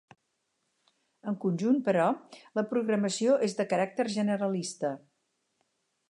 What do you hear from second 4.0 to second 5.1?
generalista.